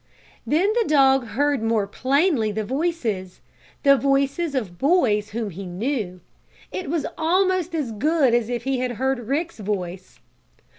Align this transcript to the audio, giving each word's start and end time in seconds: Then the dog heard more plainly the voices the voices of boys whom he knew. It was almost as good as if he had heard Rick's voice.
Then 0.47 0.73
the 0.73 0.87
dog 0.89 1.27
heard 1.27 1.61
more 1.61 1.85
plainly 1.85 2.51
the 2.51 2.63
voices 2.63 3.39
the 3.83 3.95
voices 3.95 4.55
of 4.55 4.79
boys 4.79 5.29
whom 5.29 5.51
he 5.51 5.67
knew. 5.67 6.21
It 6.71 6.89
was 6.89 7.05
almost 7.19 7.75
as 7.75 7.91
good 7.91 8.33
as 8.33 8.49
if 8.49 8.63
he 8.63 8.79
had 8.79 8.93
heard 8.93 9.19
Rick's 9.27 9.59
voice. 9.59 10.19